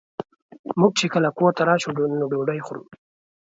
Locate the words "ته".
1.57-1.61